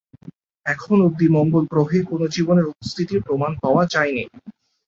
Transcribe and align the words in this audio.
এখন 0.65 0.97
অব্দি 1.01 1.27
মঙ্গল 1.29 1.63
গ্রহে 1.71 1.99
কোন 2.09 2.21
জীবনের 2.35 2.69
উপস্থিতির 2.71 3.19
প্রমাণ 3.21 3.51
পাওয়া 3.63 3.83
যায়নি। 3.93 4.23